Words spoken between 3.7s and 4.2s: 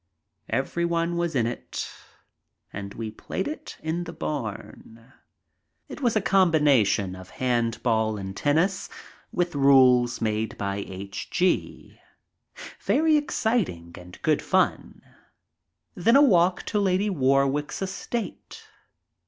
in the